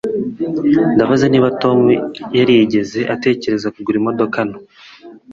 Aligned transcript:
Ndabaza 0.93 1.25
niba 1.29 1.49
Tom 1.61 1.81
yarigeze 2.37 2.99
atekereza 3.15 3.67
kugura 3.75 3.97
imodoka 4.01 4.37
nto 4.47 4.59